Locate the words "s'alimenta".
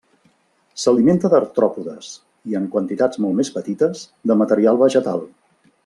0.83-1.29